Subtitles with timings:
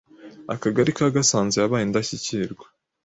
[0.53, 2.65] Akagali ka Gasanze yabaye Indashyikirwa